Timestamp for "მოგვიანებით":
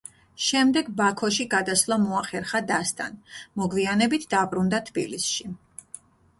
3.63-4.29